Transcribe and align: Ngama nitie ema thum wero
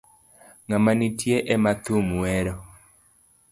Ngama 0.67 0.91
nitie 0.97 1.37
ema 1.53 1.71
thum 1.83 2.07
wero 2.21 2.55